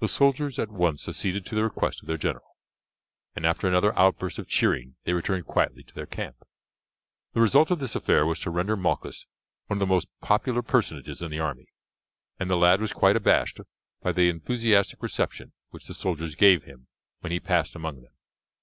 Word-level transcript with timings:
The 0.00 0.08
soldiers 0.08 0.58
at 0.58 0.70
once 0.70 1.08
acceded 1.08 1.46
to 1.46 1.54
the 1.54 1.64
request 1.64 2.02
of 2.02 2.06
their 2.06 2.18
general, 2.18 2.58
and 3.34 3.46
after 3.46 3.66
another 3.66 3.98
outburst 3.98 4.38
of 4.38 4.46
cheering 4.46 4.96
they 5.04 5.14
returned 5.14 5.46
quietly 5.46 5.82
to 5.84 5.94
their 5.94 6.04
camp. 6.04 6.46
The 7.32 7.40
result 7.40 7.70
of 7.70 7.78
this 7.78 7.94
affair 7.94 8.26
was 8.26 8.40
to 8.40 8.50
render 8.50 8.76
Malchus 8.76 9.24
one 9.68 9.76
of 9.76 9.80
the 9.80 9.86
most 9.86 10.06
popular 10.20 10.60
personages 10.60 11.22
in 11.22 11.30
the 11.30 11.40
army, 11.40 11.68
and 12.38 12.50
the 12.50 12.56
lad 12.58 12.82
was 12.82 12.92
quite 12.92 13.16
abashed 13.16 13.58
by 14.02 14.12
the 14.12 14.28
enthusiastic 14.28 15.02
reception 15.02 15.54
which 15.70 15.86
the 15.86 15.94
soldiers 15.94 16.34
gave 16.34 16.64
him 16.64 16.88
when 17.20 17.32
he 17.32 17.40
passed 17.40 17.74
among 17.74 18.02
them. 18.02 18.12